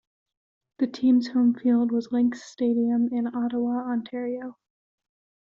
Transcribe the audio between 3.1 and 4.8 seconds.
in Ottawa, Ontario.